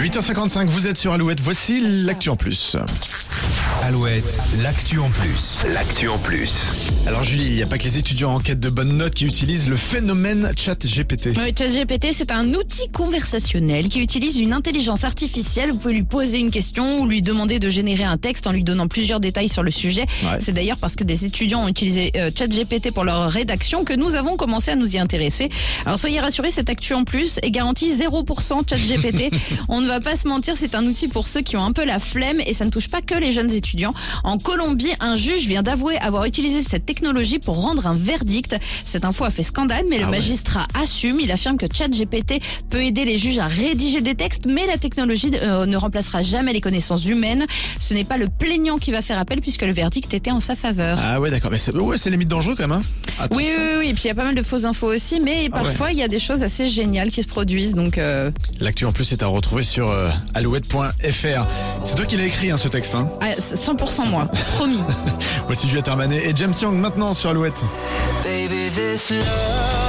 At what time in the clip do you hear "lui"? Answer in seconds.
15.94-16.02, 17.06-17.22, 18.52-18.64